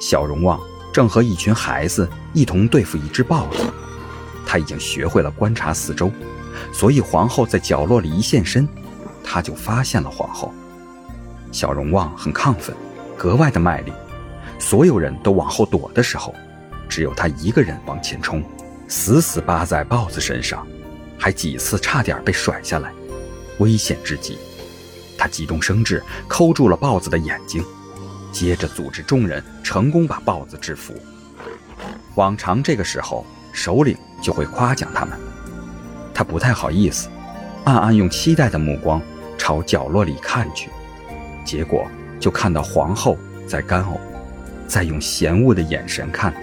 [0.00, 0.60] 小荣旺
[0.92, 3.64] 正和一群孩子一同对付一只豹子，
[4.46, 6.10] 他已经学会了观察四周，
[6.72, 8.68] 所以皇后在角落里一现身，
[9.22, 10.52] 他就发现了皇后。
[11.52, 12.74] 小荣旺很亢奋，
[13.16, 13.92] 格外的卖力，
[14.58, 16.34] 所有人都往后躲的时候，
[16.88, 18.42] 只有他一个人往前冲，
[18.88, 20.66] 死死扒在豹子身上，
[21.18, 22.92] 还几次差点被甩下来，
[23.58, 24.38] 危险至极。
[25.18, 27.64] 他急中生智，抠住了豹子的眼睛。
[28.36, 30.92] 接着组织众人成功把豹子制服。
[32.16, 35.18] 往常这个时候，首领就会夸奖他们，
[36.12, 37.08] 他不太好意思，
[37.64, 39.00] 暗暗用期待的目光
[39.38, 40.68] 朝角落里看去，
[41.46, 41.86] 结果
[42.20, 43.16] 就看到皇后
[43.48, 43.98] 在干呕，
[44.68, 46.40] 在用嫌恶的眼神看他。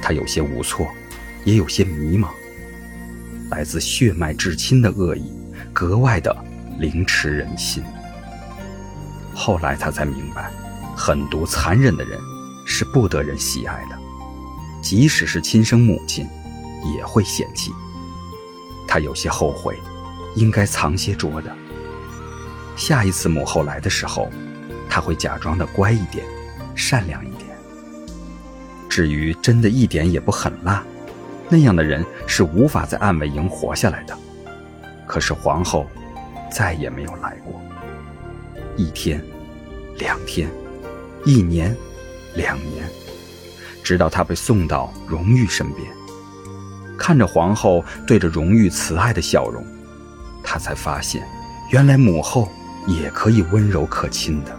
[0.00, 0.86] 他有些无措，
[1.44, 2.28] 也有些迷茫。
[3.50, 5.30] 来自血脉至亲的恶意，
[5.70, 6.34] 格外的
[6.78, 7.84] 凌迟人心。
[9.34, 10.50] 后来他才明白。
[10.98, 12.18] 狠毒残忍的人
[12.66, 13.96] 是不得人喜爱的，
[14.82, 16.26] 即使是亲生母亲，
[16.96, 17.72] 也会嫌弃。
[18.86, 19.78] 他有些后悔，
[20.34, 21.54] 应该藏些拙的。
[22.74, 24.28] 下一次母后来的时候，
[24.90, 26.26] 他会假装的乖一点，
[26.74, 27.48] 善良一点。
[28.88, 30.82] 至于真的一点也不狠辣，
[31.48, 34.18] 那样的人是无法在暗卫营活下来的。
[35.06, 35.86] 可是皇后
[36.50, 37.60] 再也没有来过。
[38.76, 39.24] 一天，
[39.96, 40.50] 两天。
[41.28, 41.76] 一年，
[42.36, 42.88] 两年，
[43.84, 45.86] 直到他被送到荣玉身边，
[46.96, 49.62] 看着皇后对着荣玉慈爱的笑容，
[50.42, 51.28] 他才发现，
[51.68, 52.50] 原来母后
[52.86, 54.58] 也可以温柔可亲的，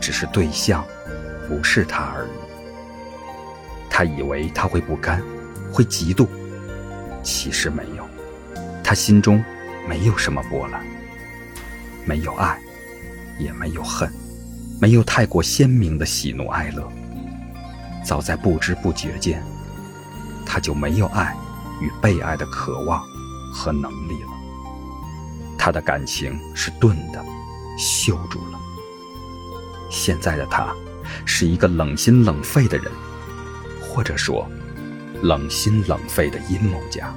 [0.00, 0.82] 只是对象
[1.46, 2.30] 不是他而已。
[3.90, 5.22] 他以为他会不甘，
[5.70, 6.26] 会嫉妒，
[7.22, 8.08] 其实没有，
[8.82, 9.44] 他心中
[9.86, 10.82] 没有什么波澜，
[12.06, 12.58] 没有爱，
[13.38, 14.10] 也没有恨。
[14.78, 16.86] 没有太过鲜明的喜怒哀乐，
[18.04, 19.42] 早在不知不觉间，
[20.44, 21.34] 他就没有爱
[21.80, 23.02] 与被爱的渴望
[23.52, 24.28] 和能力了。
[25.58, 27.24] 他的感情是钝的，
[27.78, 28.60] 锈住了。
[29.90, 30.74] 现在的他，
[31.24, 32.92] 是一个冷心冷肺的人，
[33.80, 34.46] 或者说，
[35.22, 37.12] 冷心冷肺的阴谋家。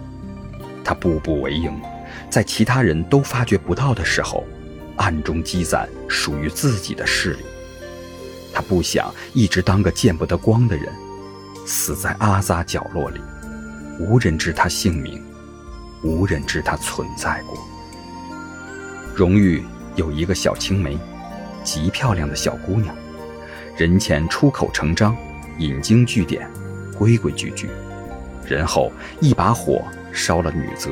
[0.83, 1.77] 他步步为营，
[2.29, 4.45] 在其他人都发觉不到的时候。
[4.99, 7.39] 暗中积攒属于自己的势力，
[8.53, 10.93] 他不想一直当个见不得光的人，
[11.65, 13.21] 死在阿扎角落里，
[13.97, 15.23] 无人知他姓名，
[16.03, 17.57] 无人知他存在过。
[19.15, 19.63] 荣誉
[19.95, 20.99] 有一个小青梅，
[21.63, 22.93] 极漂亮的小姑娘，
[23.77, 25.15] 人前出口成章，
[25.59, 26.49] 引经据典，
[26.97, 27.69] 规规矩矩，
[28.45, 29.81] 人后一把火
[30.11, 30.89] 烧了女则、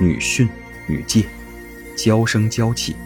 [0.00, 0.48] 女训、
[0.88, 1.24] 女戒，
[1.96, 2.96] 娇声娇气。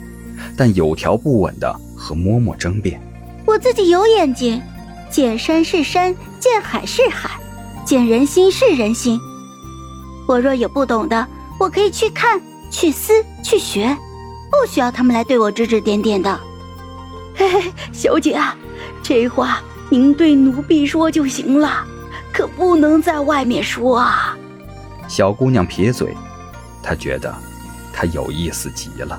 [0.56, 3.00] 但有条不紊的和嬷嬷争辩
[3.46, 4.62] ：“我自己有眼睛，
[5.10, 7.30] 见山是山，见海是海，
[7.84, 9.18] 见人心是人心。
[10.26, 11.26] 我若有不懂的，
[11.58, 12.40] 我可以去看、
[12.70, 13.12] 去思、
[13.42, 13.96] 去学，
[14.50, 16.38] 不需要他们来对我指指点点的。”
[17.34, 18.56] 嘿嘿，小姐啊，
[19.02, 21.86] 这话您对奴婢说就行了，
[22.32, 24.36] 可不能在外面说啊。
[25.08, 26.14] 小姑娘撇嘴，
[26.82, 27.34] 她觉得
[27.92, 29.18] 她有意思极了。